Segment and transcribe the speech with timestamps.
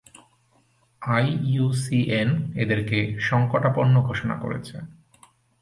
[1.01, 2.29] IUCN
[2.55, 4.75] এদেরকে সংকটাপন্ন ঘোষণা করেছে।